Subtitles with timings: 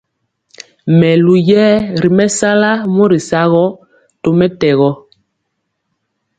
[0.99, 1.69] Melu yɛɛ
[2.01, 3.65] ri mɛsala mɔri sagɔ
[4.21, 4.91] tɔmɛtɛgɔ.